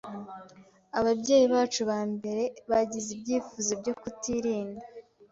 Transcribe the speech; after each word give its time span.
Ababyeyi 0.99 1.45
bacu 1.53 1.81
ba 1.89 1.99
mbere 2.13 2.43
bagize 2.71 3.09
ibyifuzo 3.15 3.71
byo 3.81 3.93
kutirinda 4.01 4.85